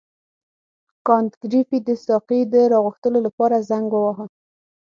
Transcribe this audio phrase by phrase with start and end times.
[1.05, 4.25] کانت ګریفي د ساقي د راغوښتلو لپاره زنګ وواهه.